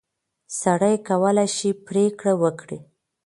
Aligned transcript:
سړی 0.61 0.95
کولای 1.07 1.47
شي 1.57 1.69
پرېکړه 1.87 2.33
وکړي. 2.41 2.79